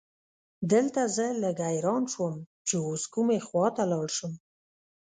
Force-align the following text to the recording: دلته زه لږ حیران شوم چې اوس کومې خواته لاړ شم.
دلته 0.71 1.01
زه 1.15 1.25
لږ 1.41 1.57
حیران 1.69 2.03
شوم 2.13 2.35
چې 2.67 2.75
اوس 2.87 3.03
کومې 3.13 3.37
خواته 3.47 3.83
لاړ 3.91 4.07
شم. 4.17 4.33